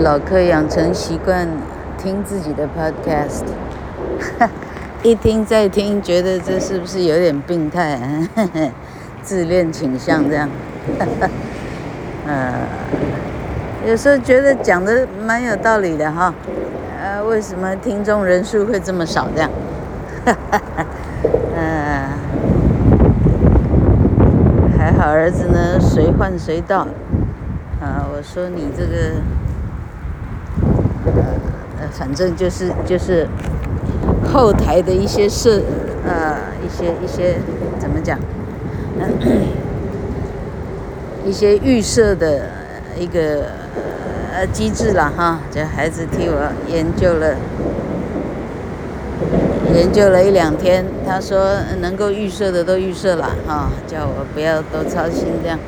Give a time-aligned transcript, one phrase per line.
[0.00, 1.46] 老客养成习惯
[1.98, 3.44] 听自己的 podcast，
[5.02, 8.00] 一听再听，觉得这是不是有点病态？
[9.22, 10.48] 自恋倾向这样，
[12.26, 12.54] 呃，
[13.84, 16.32] 有时候觉得讲的蛮有道理的哈，
[17.02, 19.50] 呃，为什么听众人数会这么少这样？
[21.56, 22.08] 呃，
[24.78, 26.82] 还好儿子呢，随换随到，
[27.80, 29.20] 啊、呃，我说你这个，
[31.92, 33.26] 反正就是就是
[34.32, 35.60] 后台的一些设，
[36.06, 37.38] 呃，一些一些
[37.78, 38.18] 怎么讲？
[41.24, 42.48] 一些预设的
[42.96, 43.46] 一个
[44.32, 47.34] 呃机制了哈，这孩子替我研究了
[49.74, 55.58] 研究了一两天，他说能够预设的都预设了哈，叫我不要多操心这样。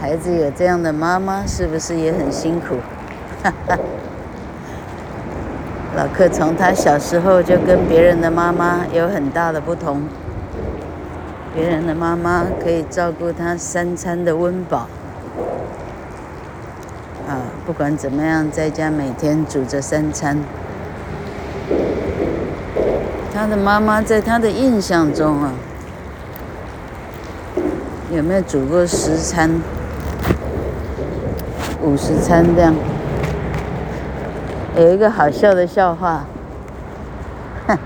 [0.00, 2.76] 孩子有这样的妈妈，是不是也很辛苦？
[3.42, 3.78] 哈哈。
[5.96, 10.02] 老克从他小时候就跟别人的妈妈有很大的不同。
[11.54, 14.86] 别人的妈妈可以照顾他三餐的温饱，
[17.26, 20.36] 啊，不管怎么样，在家每天煮着三餐。
[23.32, 25.54] 他的妈妈在他的印象中啊，
[28.12, 29.50] 有没有煮过十餐、
[31.80, 32.74] 五十餐这样？
[34.76, 36.24] 有一个好笑的笑话，
[37.66, 37.78] 哼，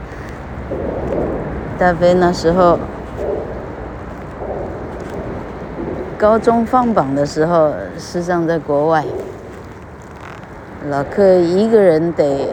[1.78, 2.78] 大飞那时候。
[6.18, 9.02] 高中放榜的时候，师长在国外，
[10.90, 12.48] 老克一个人得，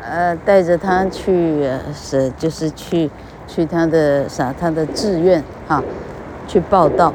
[0.00, 3.10] 呃，带着他去，是就是去
[3.48, 5.82] 去他的啥他的志愿哈，
[6.46, 7.12] 去报到。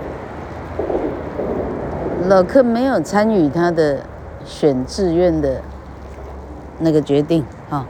[2.27, 4.00] 老克没有参与他的
[4.44, 5.61] 选志愿的
[6.80, 7.85] 那个决定啊，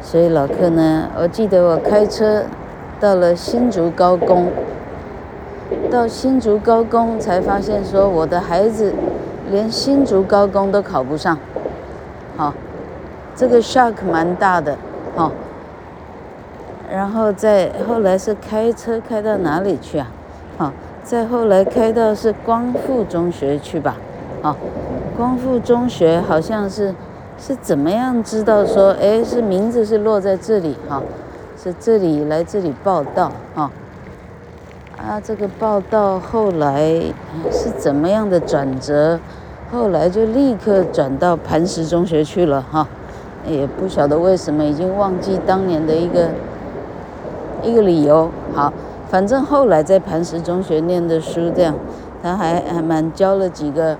[0.00, 2.44] 所以老克呢，我记得我开车
[3.00, 4.48] 到了新竹高工。
[5.90, 8.92] 到新竹高工才发现，说我的孩子
[9.50, 11.36] 连新竹高工都考不上，
[12.36, 12.54] 好，
[13.34, 14.76] 这个 shock 蛮大的，
[15.16, 15.32] 好，
[16.88, 20.06] 然后再后来是开车开到哪里去啊？
[20.56, 20.72] 好，
[21.02, 23.96] 再后来开到是光复中学去吧，
[24.42, 24.56] 好，
[25.16, 26.94] 光复中学好像是
[27.38, 31.02] 是怎么样知道说，哎，是名字是落在这里哈，
[31.62, 33.70] 是这里来这里报到哈。
[34.96, 37.02] 啊，这个报道后来
[37.52, 39.20] 是怎么样的转折？
[39.70, 42.88] 后来就立刻转到磐石中学去了哈，
[43.46, 46.30] 也不晓得为什么，已经忘记当年的一个
[47.62, 48.30] 一个理由。
[48.54, 48.72] 好，
[49.08, 51.74] 反正后来在磐石中学念的书，这样
[52.22, 53.96] 他还还蛮教了几个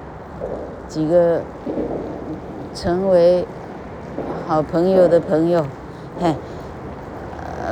[0.89, 1.41] 几个
[2.77, 3.47] 成为
[4.47, 5.67] 好朋友的朋友，
[6.21, 6.35] 嘿。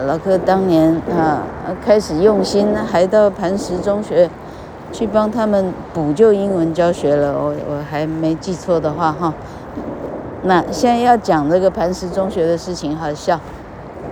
[0.07, 1.43] 老克当年啊，
[1.85, 4.29] 开始用心，还到磐石中学
[4.91, 7.33] 去帮他们补救英文教学了。
[7.39, 9.33] 我我还没记错的话哈。
[10.43, 13.39] 那现在要讲这个磐石中学的事情，好笑。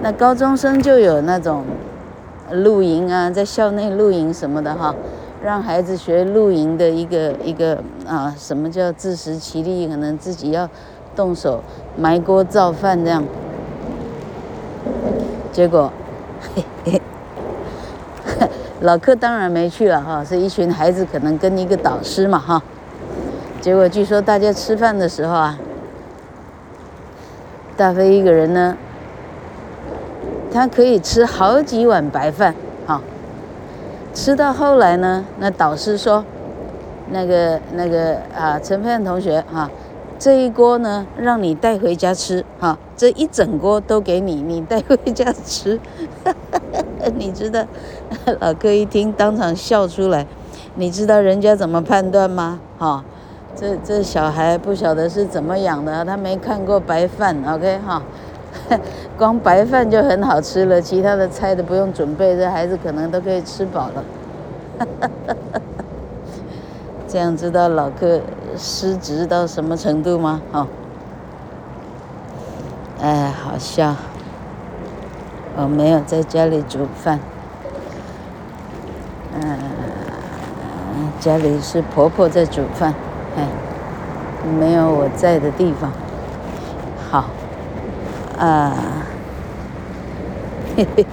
[0.02, 1.64] 那高中生就有那种
[2.52, 4.94] 露营啊，在校内露营什么的哈，
[5.42, 9.88] 让孩子学露营的一个一个啊，什么叫自食其力？
[9.88, 10.68] 可能自己要
[11.16, 11.60] 动手
[11.98, 13.24] 埋锅造饭这样。
[15.50, 15.92] 结果，
[16.54, 17.02] 嘿嘿，
[18.82, 22.62] 老克当然没去了哈，是一群孩子可能跟一个导师嘛哈。
[23.60, 25.58] 结果据说大家吃饭的时候啊，
[27.76, 28.76] 大飞一个人呢，
[30.52, 32.54] 他可以吃好几碗白饭。
[34.14, 36.24] 吃到后来呢，那导师说，
[37.10, 39.70] 那个那个啊，陈飞燕同学哈。
[40.18, 42.78] 这一锅呢，让你带回家吃哈。
[42.96, 45.80] 这一整锅都给你，你带回家吃。
[47.16, 47.64] 你知道，
[48.38, 50.24] 老哥一听当场笑出来。
[50.76, 52.60] 你知道人家怎么判断吗？
[52.78, 53.04] 哈，
[53.56, 58.00] 这这小孩不晓得是怎么养的，他没看过白饭，OK 哈。
[59.18, 64.04] 光白饭就很好吃了，其他的菜都不用准备，这孩子可能都可以吃饱了。
[67.06, 68.20] 这样知道老哥。
[68.54, 70.42] 失职到什么程度吗？
[70.52, 70.66] 哦，
[73.00, 73.94] 哎，好笑。
[75.56, 77.18] 我没有在家里煮饭，
[79.34, 79.58] 嗯，
[81.18, 82.94] 家里是婆婆在煮饭，
[83.38, 83.48] 哎，
[84.60, 85.90] 没有我在的地方。
[88.42, 88.74] 啊，
[90.76, 91.06] 嘿嘿，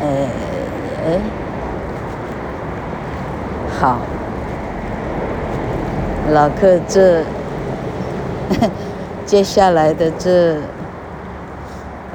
[0.00, 0.06] 哎
[1.04, 1.20] 哎，
[3.78, 3.98] 好。
[6.32, 7.22] 老客这
[9.26, 10.54] 接下来的这，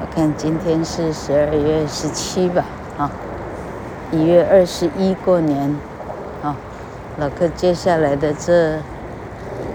[0.00, 2.64] 我看今天是十二月十七吧，
[2.98, 3.08] 啊，
[4.10, 5.76] 一月二十一过年，
[6.42, 6.56] 啊，
[7.16, 8.80] 老客接下来的这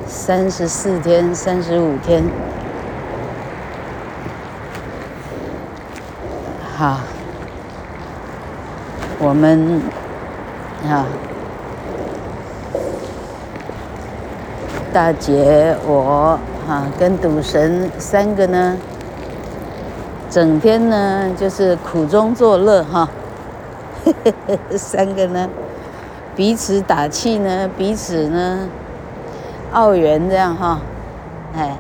[0.06, 2.22] 三十四天、三十五天，
[6.78, 7.00] 好，
[9.18, 9.82] 我们
[10.88, 11.08] 啊。
[14.94, 18.78] 大姐，我哈跟赌神三个呢，
[20.30, 23.10] 整天呢就是苦中作乐哈，
[24.78, 25.50] 三个呢
[26.36, 28.70] 彼此打气呢，彼此呢
[29.74, 30.80] 澳元这样哈，
[31.56, 31.76] 哎，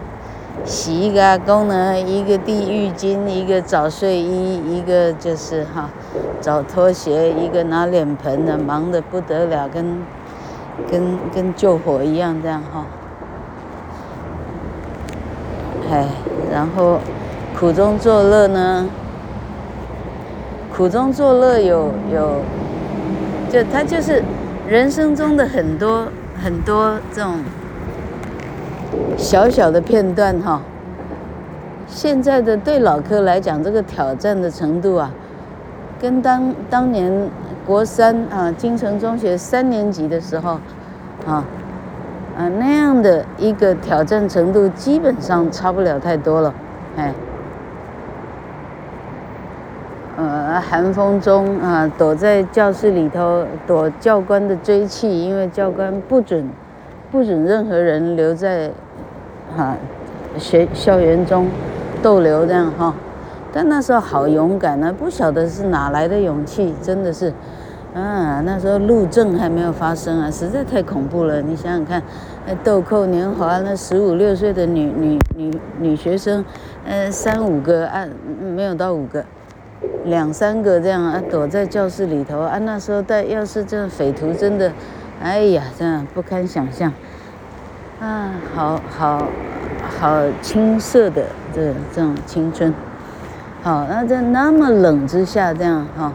[0.65, 5.89] 洗一个阿公呢，一个递浴巾，一个找睡衣，一个就是哈
[6.41, 10.01] 找拖鞋，一个拿脸盆的，忙得不得了，跟
[10.91, 12.85] 跟跟救火一样这样哈。
[15.89, 16.05] 哎，
[16.51, 16.99] 然后
[17.57, 18.87] 苦中作乐呢？
[20.75, 22.41] 苦中作乐有有，
[23.49, 24.21] 就他就是
[24.67, 26.07] 人生中的很多
[26.43, 27.39] 很多这种
[29.17, 30.61] 小小的片段哈。
[31.87, 35.11] 现在的对老柯来讲，这个挑战的程度啊，
[35.99, 37.29] 跟当当年
[37.65, 40.59] 国三啊，金城中学三年级的时候
[41.25, 41.43] 啊。
[42.37, 46.53] 啊，那样的一个挑战程度，基本上差不了太多了，
[46.95, 47.11] 哎，
[50.17, 56.47] 呃，寒风中啊，躲在教室里头躲教官的追气，因为教官不准
[57.11, 58.71] 不准任何人留在
[59.55, 59.77] 啊
[60.37, 61.47] 学校园中
[62.01, 62.93] 逗留这样哈，
[63.51, 67.33] 但那时候好勇敢呢，不晓得是哪来的勇气，真的是。
[67.95, 71.41] 啊，那时候路政还没有发生啊，实在太恐怖了。
[71.41, 72.03] 你想想看，
[72.45, 76.45] 那豆蔻年华，那十五六岁的女女女女学生，
[76.85, 78.05] 呃，三五个啊，
[78.55, 79.25] 没有到五个，
[80.05, 82.59] 两三个这样啊，躲在教室里头啊。
[82.59, 84.71] 那时候带，要是这匪徒真的，
[85.21, 86.93] 哎呀，这样不堪想象。
[87.99, 89.27] 啊，好好
[89.99, 92.71] 好青涩的这这种青春，
[93.63, 96.13] 好，那在那么冷之下这样哈。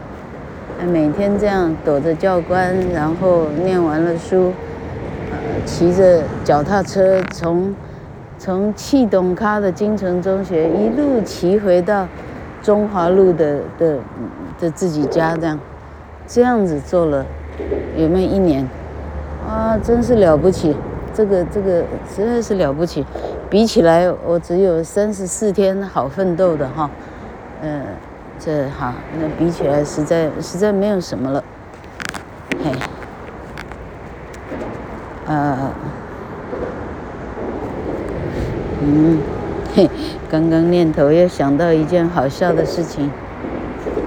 [0.87, 4.53] 每天这样躲着教官，然后念完了书，
[5.31, 7.75] 呃，骑着脚踏车从
[8.37, 12.07] 从气动咖的金城中学一路骑回到
[12.61, 13.97] 中华路的的
[14.59, 15.59] 的自己家，这样
[16.25, 17.25] 这样子做了
[17.97, 18.65] 有没有一年？
[19.47, 20.75] 啊，真是了不起！
[21.13, 23.05] 这个这个实在是了不起。
[23.49, 26.89] 比起来，我只有三十四天好奋斗的哈，
[27.61, 27.81] 嗯。
[28.39, 31.41] 这哈，那比起来实在实在没有什么了，
[32.61, 32.71] 嘿，
[35.27, 35.71] 呃，
[38.81, 39.19] 嗯，
[39.73, 39.89] 嘿，
[40.29, 43.09] 刚刚念头又想到一件好笑的事情，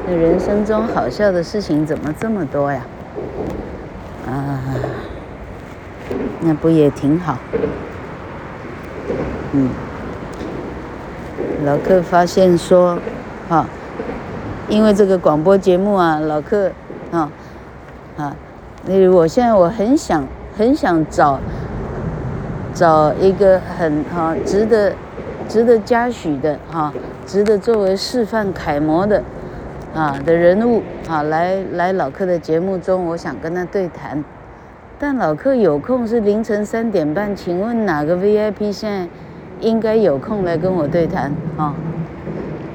[0.07, 2.83] 那人生中好笑的事情怎么这么多呀？
[4.27, 4.61] 啊，
[6.47, 7.37] 那不也挺好？
[9.53, 9.69] 嗯，
[11.65, 12.97] 老客发现说，
[13.49, 13.67] 哈。
[14.69, 16.73] 因为这个广播节目啊，老客
[17.13, 17.31] 啊
[18.17, 18.35] 啊，
[18.85, 20.27] 那我现在我很想
[20.57, 21.39] 很想找
[22.75, 24.93] 找一个很哈值得
[25.49, 26.93] 值得嘉许的哈，
[27.27, 29.23] 值得作为示范楷模的
[29.95, 34.25] 啊的人物啊，来来老客的节目中，我想跟他对谈。
[34.99, 39.07] 但老客有空是凌晨三点半，请问哪个 VIP 现在
[39.61, 41.75] 应该有空来跟我对谈啊？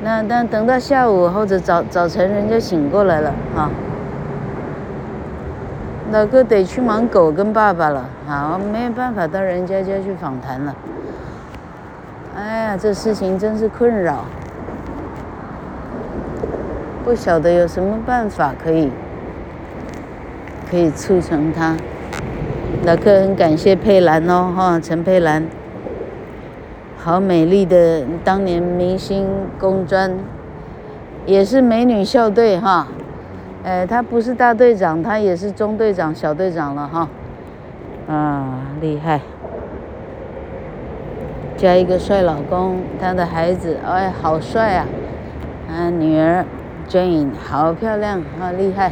[0.04, 3.72] 那但等到下午或者早早晨，人家醒过来了啊，
[6.12, 10.76] 老哥得去忙狗跟爸爸了啊，没有办法到人家家去访谈了。
[12.36, 14.26] 哎呀，这事情真是困扰，
[17.04, 18.92] 不晓得有什么办法可以
[20.70, 21.76] 可以促成他。
[22.84, 25.46] 老客很感谢佩兰哦哈，陈佩兰。
[26.98, 29.28] 好美丽的当年明星
[29.60, 30.18] 工专，
[31.28, 32.88] 也是美女校队哈，
[33.64, 37.08] 哎，她不是大队长，她也是中队长、小队长了哈，
[38.08, 39.22] 啊，厉害！
[41.56, 44.88] 加一个帅老公，她的孩子哎，好帅啊！
[45.70, 46.44] 啊，女儿
[46.90, 48.92] Jane 好漂亮，好厉害！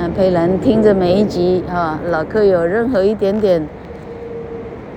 [0.00, 3.62] 啊，佩兰听着每一集哈，老客有任何一点点。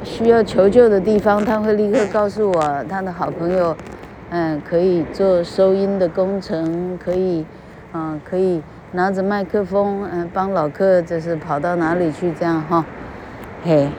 [0.01, 3.75] 需要求救的地方，他会立刻告诉我他的好朋友，
[4.29, 7.45] 嗯，可以做收音的工程，可以，
[7.93, 8.61] 嗯，可以
[8.93, 12.85] 拿着麦克风，嗯，帮老客就是跑到哪里去这样哈，
[13.61, 13.89] 嘿，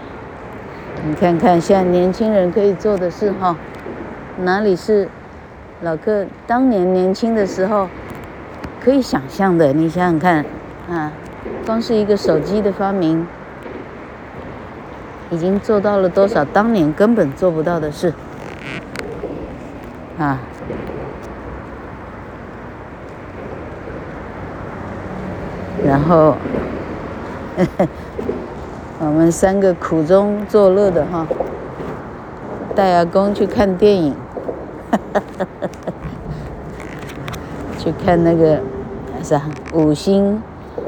[1.06, 3.54] 你看看现在年轻人可以做的事哈，
[4.38, 5.06] 哪里是
[5.82, 7.88] 老克当年年轻的时候
[8.82, 9.70] 可以想象的？
[9.74, 10.42] 你想想看
[10.90, 11.12] 啊，
[11.66, 13.26] 光是一个手机的发明，
[15.30, 18.12] 已经做到了多少当年根本做不到的事
[20.18, 20.38] 啊！
[25.84, 26.36] 然后。
[29.00, 31.26] 我们三个苦中作乐的哈，
[32.74, 34.14] 带阿公去看电影，
[37.78, 38.58] 去看那个
[39.22, 40.42] 啥五星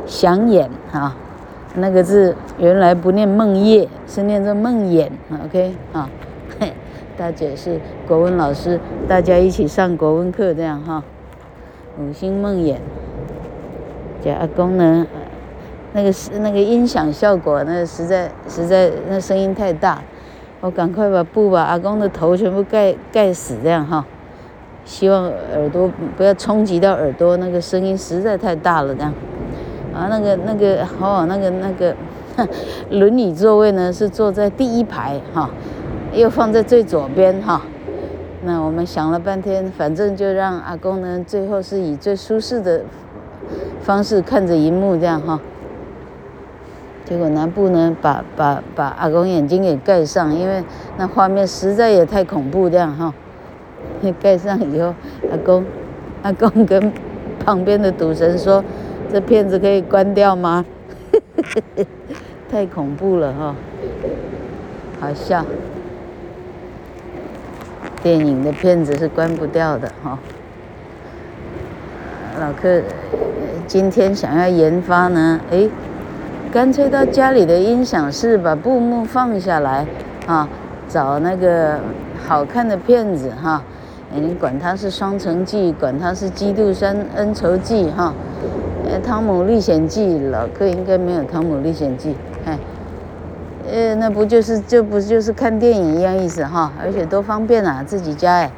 [0.07, 1.15] 祥琰哈，
[1.75, 5.11] 那个字原来不念梦叶，是念作梦魇
[5.45, 6.09] ，OK 啊，
[7.19, 11.03] 大姐是国文老师，大家一起上国文课这样哈，
[11.99, 12.77] 五星梦魇，
[14.23, 15.07] 叫阿公呢。
[15.93, 20.03] 那个是那个音响效果，那实在实在那声音太大，
[20.61, 24.05] 我赶快把布把阿公的头全部盖盖死，这样哈，
[24.85, 29.15] 希望耳朵不要冲击到耳朵，那个声音实在太大了，这样，
[29.97, 31.97] 啊，那个那个哦，那个那个
[32.91, 35.49] 轮椅座位呢是坐在第一排哈，
[36.13, 37.63] 又放在最左边哈，
[38.45, 42.83] 那我们想了半天，反正就让阿公呢最后是以最舒适的
[43.81, 45.41] 方式看着荧幕这样哈。
[47.07, 50.63] 结果南部呢，把把把阿公眼睛给盖上，因为
[50.99, 53.15] 那画面实在也太恐怖，这样哈。
[54.21, 54.93] 盖上以后，
[55.31, 55.65] 阿公
[56.23, 56.93] 阿公跟
[57.45, 58.63] 旁边的赌神说
[59.13, 60.65] ：“这片子可以关掉吗？”
[62.51, 63.55] 太恐怖了哈，
[65.01, 65.45] 好笑。
[68.03, 70.19] 电影的片子是关不掉的哈。
[72.39, 72.81] 老客
[73.67, 75.71] 今天想要研发呢，诶。
[76.53, 79.85] 干脆到家里的音响室把布幕放下来，
[80.27, 80.49] 啊，
[80.89, 81.79] 找那个
[82.27, 83.63] 好看的片子哈，
[84.15, 88.15] 你管它是《双城记》，管它是《基督山恩仇记》哈，
[89.01, 92.11] 《汤姆历险记》，老客应该没有《汤姆历险记》，
[92.45, 92.59] 哎，
[93.71, 98.51] 呃，那不就是就不就是看电影一样意思哈，而且多方便啊，自己家哎，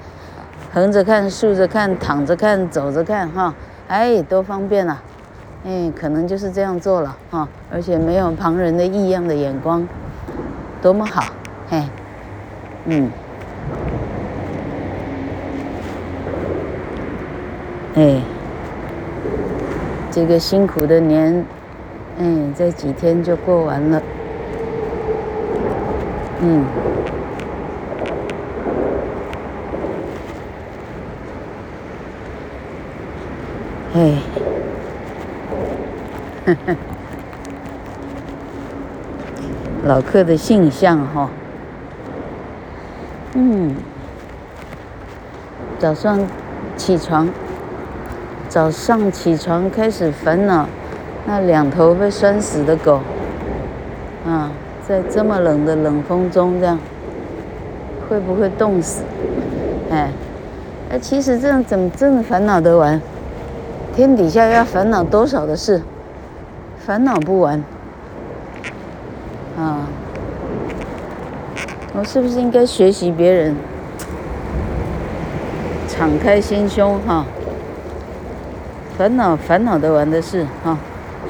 [0.72, 3.54] 横着看、竖着看、躺着看、走着看哈，
[3.88, 5.02] 哎，多方便啊。
[5.64, 9.86] 哎，可能就是这样做了哈，而且没有旁人的异样的眼光，
[10.80, 11.24] 多么好，
[11.68, 11.82] 嘿，
[12.84, 13.10] 嗯，
[17.96, 18.22] 哎，
[20.10, 21.44] 这个辛苦的年，
[22.18, 22.24] 哎，
[22.56, 24.02] 这几天就过完了，
[26.42, 26.64] 嗯，
[33.94, 34.18] 哎。
[39.84, 41.30] 老客的性向哈，
[43.34, 43.74] 嗯，
[45.78, 46.18] 早上
[46.76, 47.28] 起床，
[48.48, 50.66] 早上起床开始烦恼，
[51.26, 53.00] 那两头被拴死的狗，
[54.26, 54.50] 啊，
[54.86, 56.78] 在这么冷的冷风中这样，
[58.08, 59.02] 会不会冻死？
[59.90, 60.10] 哎，
[60.90, 62.98] 哎，其实这样怎么真的烦恼得完？
[63.94, 65.82] 天底下要烦恼多少的事？
[66.78, 67.62] 烦恼不完，
[69.58, 69.86] 啊！
[71.92, 73.54] 我是不是应该学习别人，
[75.86, 77.26] 敞开心胸哈？
[78.98, 80.76] 烦恼烦恼的玩的事啊，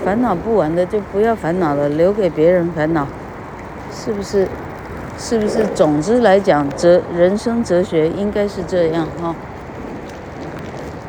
[0.03, 3.07] 烦恼不完的就不要烦恼了，留给别人烦恼，
[3.93, 4.49] 是不是？
[5.19, 5.67] 是不是？
[5.75, 9.35] 总之来讲，哲人生哲学应该是这样哈。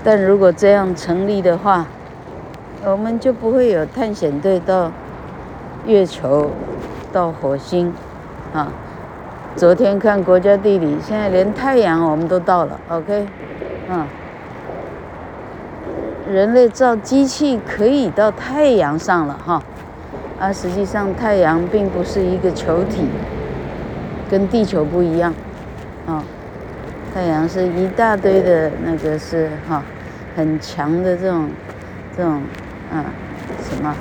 [0.04, 1.86] 但如果这样成立的话，
[2.84, 4.92] 我们就不会有探险队到
[5.86, 6.52] 月球、
[7.14, 7.94] 到火星，
[8.54, 8.68] 啊！
[9.56, 13.26] 昨天看国家地理，现在连太阳我们都到了，OK，
[13.90, 14.06] 嗯，
[16.32, 19.62] 人类造机器可以到太阳上了哈，
[20.40, 23.04] 啊，实际上太阳并不是一个球体，
[24.30, 25.34] 跟地球不一样，
[26.06, 26.24] 啊，
[27.14, 29.84] 太阳是一大堆的那个是哈，
[30.36, 31.50] 很强的这种
[32.16, 32.42] 这种。
[32.92, 33.06] 啊，
[33.62, 33.96] 什么？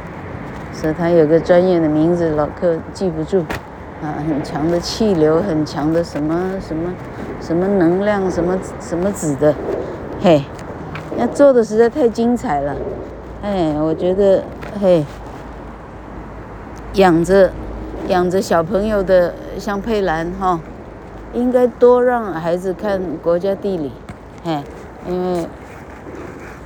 [0.73, 3.45] 是它有个专业的名字，老客记不住。
[4.01, 6.91] 啊，很强的气流，很强的什么什么
[7.39, 9.55] 什么能量，什么什么子的，
[10.23, 10.43] 嘿，
[11.19, 12.77] 那做的实在太精彩了。
[13.43, 14.43] 哎，我觉得，
[14.81, 15.05] 嘿，
[16.95, 17.51] 养着
[18.07, 20.61] 养着小朋友的像佩兰哈，
[21.35, 23.93] 应该多让孩子看国家地理，
[24.45, 24.63] 嘿，
[25.09, 25.49] 因为，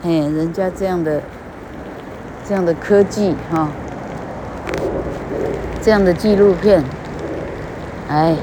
[0.04, 1.20] 哎，人家这样的。
[2.44, 3.68] 这样的科技哈，
[5.80, 6.82] 这样的纪录片，
[8.08, 8.34] 哎，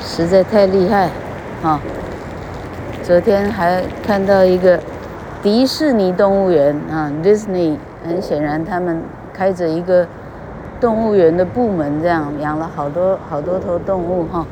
[0.00, 1.08] 实在太厉害，
[1.62, 1.80] 啊！
[3.04, 4.80] 昨天还看到一个
[5.42, 10.06] 迪士尼动物园啊，Disney，很显然他们开着一个
[10.80, 14.46] 动物园的部门，这样养了好多好多头动物哈。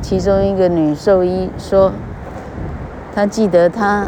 [0.00, 1.90] 其中一个女兽医说，
[3.12, 4.06] 她记得她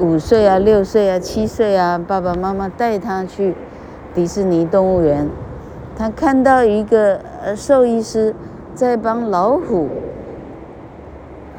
[0.00, 3.54] 五岁啊、六岁啊、七岁啊，爸爸妈妈带她去
[4.12, 5.28] 迪士尼动物园，
[5.96, 7.20] 她看到一个
[7.54, 8.34] 兽医师
[8.74, 9.88] 在帮老虎，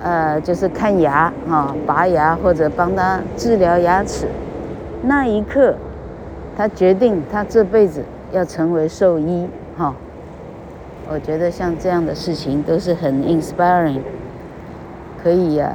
[0.01, 4.27] 呃，就是看牙啊、拔牙或者帮他治疗牙齿。
[5.03, 5.75] 那一刻，
[6.57, 9.93] 他决定他这辈子要成为兽医哈。
[11.11, 14.01] 我觉得像这样的事情都是很 inspiring，
[15.23, 15.71] 可以呀，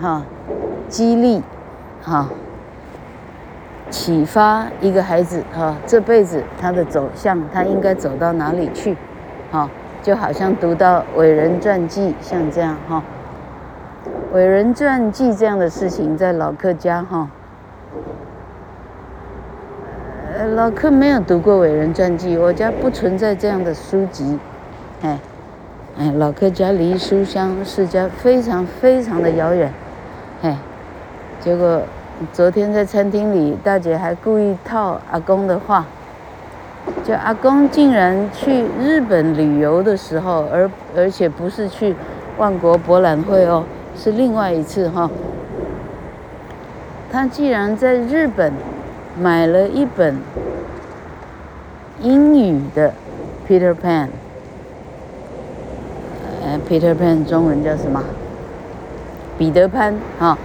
[0.00, 0.22] 哈，
[0.88, 1.42] 激励，
[2.02, 2.28] 哈，
[3.90, 8.96] 启发一个孩子哈，这辈子他的走向，他应该走到哪里去，
[9.52, 9.68] 哈，
[10.02, 13.02] 就好像读到伟人传记，像这样哈，
[14.32, 17.28] 伟人传记这样的事情，在老客家哈，
[20.38, 24.38] 呃，老客没有读过伟人传记，我家不存在这样的书籍。
[25.02, 25.18] 哎，
[25.98, 29.72] 哎，老客家离书香世家非常非常的遥远，
[30.42, 30.56] 哎，
[31.40, 31.82] 结果
[32.32, 35.84] 昨天在餐厅里，大姐还故意套阿公的话，
[37.02, 41.96] 就阿公竟然去日本旅游的时候，而而且不是去
[42.38, 43.64] 万国博览会哦，
[44.02, 45.10] 是另外一次哈、
[47.12, 48.50] 他既然在日本
[49.20, 50.16] 买了一本
[52.00, 52.94] 英语的
[53.46, 54.08] Peter Pan。
[56.42, 58.02] 呃 Peter Pan 中文叫什么？
[59.36, 60.38] 彼得潘啊！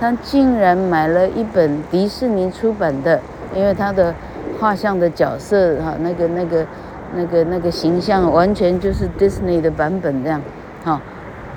[0.00, 3.20] 他竟然买了一本迪士尼出版的，
[3.54, 4.14] 因为他的
[4.58, 6.66] 画像的角色哈，那个那个
[7.14, 10.40] 那个那个形象完全就是 Disney 的版本这样，
[10.82, 11.00] 哈，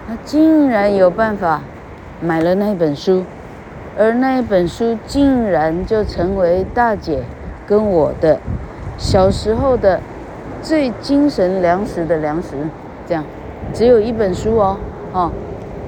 [0.08, 1.62] 他竟然有办法
[2.22, 3.24] 买了那本书，
[3.98, 7.24] 而那本书竟然就成为大姐
[7.66, 8.40] 跟我的
[8.98, 10.00] 小时候的
[10.62, 12.50] 最精神粮食的粮食，
[13.08, 13.24] 这样。
[13.74, 14.78] 只有一本书哦，
[15.12, 15.32] 哦，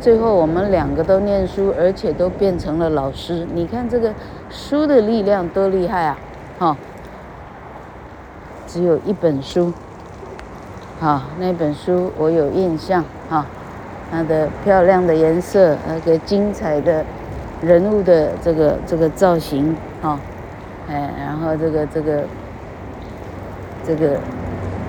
[0.01, 3.47] 最后我们两个都念书，而且都变成了老师。
[3.53, 4.11] 你看这个
[4.49, 6.17] 书的力量多厉害啊！
[6.57, 6.75] 哦，
[8.65, 9.71] 只有一本书，
[10.99, 13.45] 好、那本书我有印象，哈、
[14.11, 17.03] 它的漂亮的颜色，那个精彩的
[17.61, 20.19] 人物的这个这个造型，啊、哦，
[20.89, 22.23] 哎，然后这个这个
[23.85, 24.15] 这个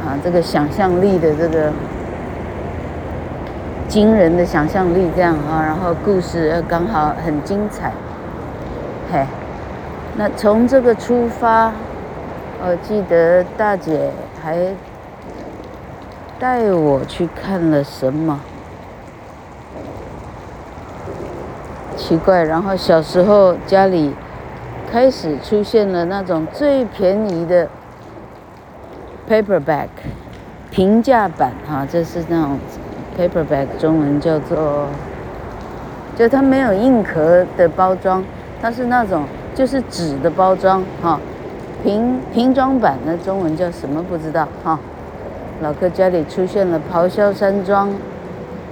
[0.05, 1.73] 啊，这个想象力的这个。
[3.89, 7.91] 惊人的想象力，这样啊，然后故事刚好很精彩，
[9.11, 9.25] 嘿，
[10.19, 11.73] 那从这个出发，
[12.63, 14.11] 我记得大姐
[14.43, 14.59] 还
[16.39, 18.39] 带我去看了什么，
[22.09, 24.15] 奇怪，然后小时候家里
[24.91, 27.69] 开始出现了那种最便宜的
[29.29, 29.89] paperback
[30.71, 32.59] 平价版哈，这是那种。
[33.19, 34.87] Paperback 中文叫做，
[36.17, 38.23] 就它没有硬壳的包装，
[38.63, 39.25] 它是那种
[39.57, 41.19] 就是纸的包装哈，
[41.83, 44.79] 平平装版的中文叫什么不知道哈。
[45.61, 47.89] 老客家里出现了《咆哮山庄》《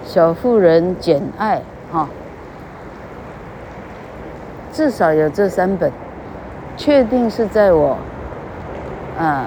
[0.05, 1.61] 小妇人》《简爱》
[1.93, 2.09] 哈，
[4.77, 5.91] 至少有这三本，
[6.77, 7.97] 确定是在我
[9.19, 9.47] 啊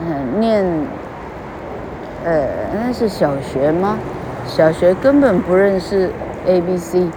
[0.00, 0.64] 嗯念。
[2.24, 3.98] 呃，那是小学吗？
[4.46, 6.08] 小学根本不认识
[6.46, 7.08] A B C，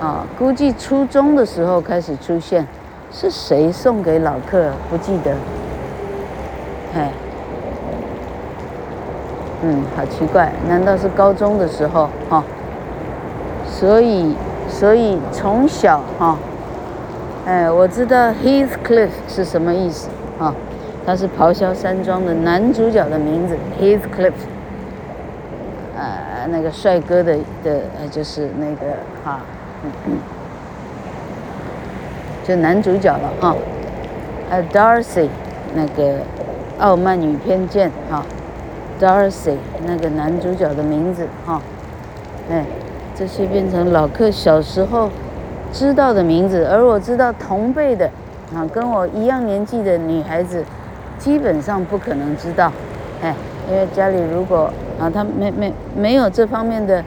[0.00, 2.66] 啊，估计初中的时候开始出现，
[3.12, 4.70] 是谁送给老客？
[4.88, 5.34] 不记得。
[6.94, 7.02] 嘿，
[9.62, 12.08] 嗯，好奇怪，难道是高中的时候？
[12.30, 12.42] 哈，
[13.66, 14.34] 所以，
[14.68, 16.36] 所以从小哈，
[17.46, 20.54] 哎，我知道 Heathcliff 是什么意思啊？
[21.06, 24.32] 他是《咆哮山庄》的男主角的名字，Heathcliff，
[25.96, 28.92] 呃，那个帅哥的的，就是那个
[29.24, 29.40] 哈，
[29.84, 30.18] 嗯嗯，
[32.44, 33.54] 就男主角了哈。
[34.50, 35.28] 呃，Darcy，
[35.74, 36.02] 那个
[36.78, 38.24] 《傲慢与偏见》哈
[39.00, 41.60] ，Darcy 那个男主角的名字哈，
[42.50, 42.64] 哎，
[43.16, 45.08] 这些变成老客小时候
[45.72, 48.10] 知道的名字，而我知道同辈的
[48.54, 50.64] 啊，跟我一样年纪的女孩子。
[51.18, 52.70] 基本上不可能知道，
[53.22, 53.34] 哎，
[53.70, 57.02] 因为家里如果啊，他没没没有这方面的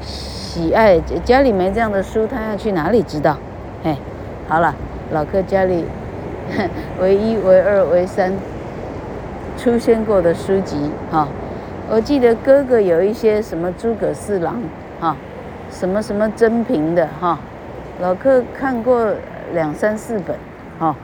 [0.00, 3.36] 喜爱，家里没这样的书，他要去哪里知道？
[3.84, 3.94] 哎，
[4.48, 4.74] 好了，
[5.12, 5.84] 老客家里
[7.02, 8.32] 唯一、唯二、唯三
[9.58, 11.28] 出现过的书籍哈。
[11.90, 14.56] 我记得哥哥有一些什么诸葛四郎
[14.98, 15.14] 哈，
[15.70, 17.38] 什么什么真平的哈，
[18.00, 19.12] 老客看过
[19.54, 20.36] 两三四本
[20.78, 20.94] 哈。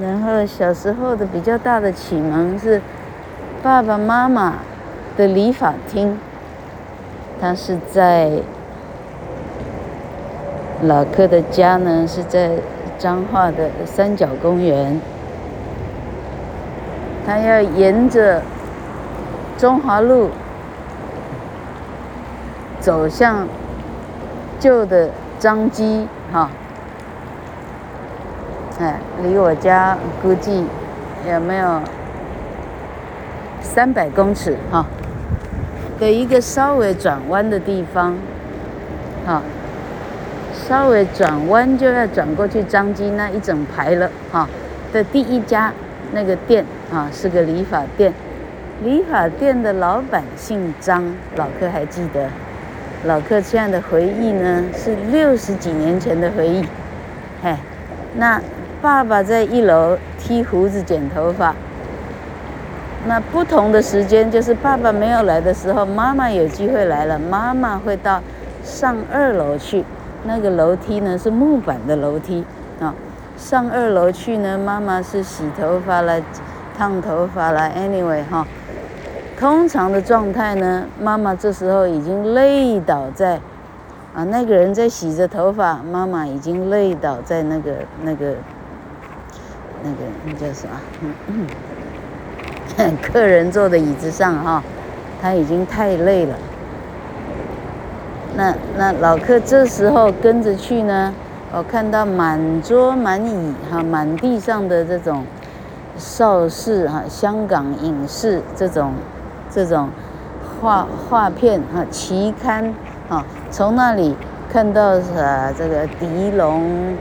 [0.00, 2.80] 然后小时候的比较大的启蒙是
[3.62, 4.54] 爸爸妈妈
[5.16, 6.18] 的理发厅，
[7.40, 8.30] 他是在
[10.82, 12.50] 老客的家呢，是在
[12.98, 15.00] 彰化的三角公园，
[17.26, 18.42] 他要沿着。
[19.56, 20.30] 中华路
[22.84, 23.48] 走向
[24.60, 26.50] 旧的张基哈，
[28.78, 30.66] 哎，离我家估计
[31.26, 31.80] 有没有
[33.62, 34.84] 三百公尺哈？
[35.98, 38.14] 的一个稍微转弯的地方，
[39.24, 39.40] 哈，
[40.52, 44.46] 稍微转弯就要转过去张基那一整排了哈
[44.92, 45.72] 的第一家
[46.12, 48.12] 那个店啊，是个理发店。
[48.82, 52.28] 理发店的老板姓张，老柯还记得。
[53.06, 56.64] 老客这样的回忆呢，是六十几年前的回忆。
[57.42, 57.54] 嘿，
[58.16, 58.40] 那
[58.80, 61.54] 爸爸在一楼剃胡子、剪头发。
[63.06, 68.22] 那不同的时间，就是爸爸没有来的时候，妈妈有机会来了，妈妈会到
[68.64, 69.84] 上二楼去。
[70.24, 72.42] 那个楼梯呢，是木板的楼梯
[72.80, 72.94] 啊。
[73.36, 76.18] 上二楼去呢，妈妈是洗头发了、
[76.78, 78.46] 烫头发了，anyway 哈。
[79.38, 83.34] 通常的状态呢，妈妈这时候已经累倒在，
[84.14, 88.34] 啊，那个人在洗着头发，妈妈已经累倒在那个那个
[89.82, 90.80] 那个那叫什么？
[93.02, 94.62] 客人坐的椅子上哈，
[95.20, 96.34] 他已经太累了。
[98.36, 101.12] 那那老客这时候跟着去呢，
[101.52, 105.24] 我看到满桌满椅哈，满地上的这种
[105.98, 108.92] 邵氏哈，香港影视这种。
[109.54, 109.88] 这种
[110.60, 112.74] 画画片啊，期刊
[113.08, 114.16] 啊，从那里
[114.52, 114.82] 看到
[115.14, 116.96] 呃这个狄龙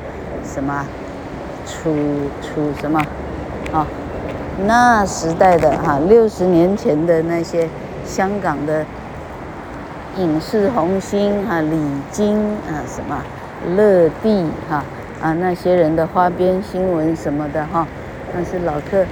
[0.46, 0.86] 什么
[1.66, 1.92] 楚
[2.44, 3.00] 楚什么
[3.72, 3.88] 啊，
[4.68, 7.68] 那时代的哈六十年前的那些
[8.06, 8.86] 香港的
[10.18, 11.76] 影视红星哈李
[12.12, 12.38] 金
[12.70, 13.18] 啊什么
[13.76, 14.84] 乐蒂哈
[15.20, 17.88] 啊那些人的花边新闻什么的哈，
[18.36, 19.04] 那是老客。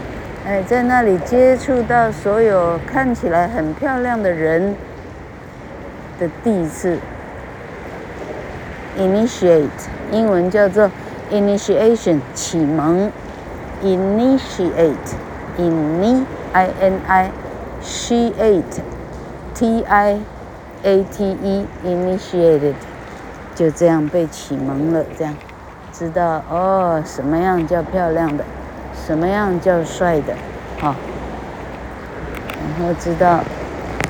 [0.43, 4.75] 哎，在那里接触到所有看起来很漂亮的人
[6.19, 6.97] 的第一次
[8.97, 9.69] ，initiate，
[10.11, 10.89] 英文叫做
[11.31, 13.11] initiation，启蒙
[13.83, 18.63] ，initiate，in，i n i，she，ate，t
[19.83, 20.19] i
[20.83, 22.73] a t e，initiated，
[23.53, 25.35] 就这样被启蒙了，这样
[25.93, 28.43] 知道哦，什么样叫漂亮的。
[28.93, 30.33] 什么样叫帅的？
[30.79, 30.95] 好，
[32.59, 33.39] 然后知道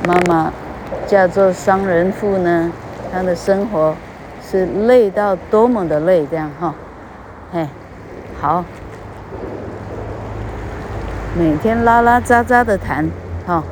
[0.08, 0.54] 妈妈
[1.08, 2.72] 嫁做商人妇呢，
[3.12, 3.96] 她的生活
[4.42, 6.74] 是累到多么的累，这样哈，
[7.52, 7.68] 嘿，
[8.40, 8.64] 好，
[11.38, 13.10] 每天拉拉扎扎的谈，
[13.46, 13.64] 哈，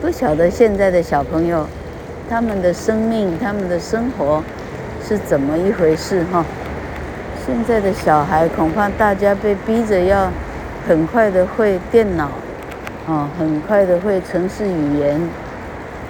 [0.00, 1.66] 不晓得现在的小朋友，
[2.28, 4.42] 他们的生命，他们的生活
[5.02, 6.44] 是怎么一回事哈？
[7.46, 10.30] 现在的小孩恐怕大家被逼着要
[10.88, 12.28] 很快的会电脑，
[13.06, 15.20] 哦，很快的会程式语言，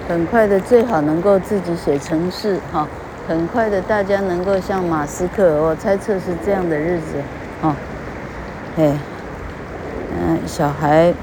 [0.07, 2.87] 很快的最好能够自己写程式，哈，
[3.27, 7.17] 很快的大家能够像马斯克，我猜测是这样的日子，
[7.61, 7.75] 哦，
[8.77, 8.93] 哎，
[10.17, 11.13] 嗯，小孩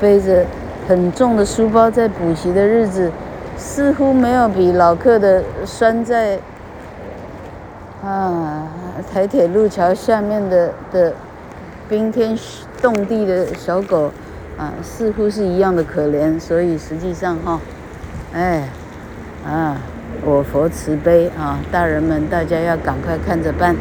[0.00, 0.44] 背着
[0.86, 3.10] 很重的书包在补习的日子，
[3.56, 6.38] 似乎没有比老克的拴在。
[8.04, 8.68] 啊，
[9.12, 11.12] 台铁路桥下面的的
[11.88, 12.36] 冰天
[12.80, 14.10] 冻地的小狗，
[14.56, 16.38] 啊，似乎是一样的可怜。
[16.38, 17.60] 所以实际上哈，
[18.32, 18.68] 哎，
[19.46, 19.76] 啊，
[20.24, 23.74] 我佛慈悲啊，大人们大家要赶快看着办。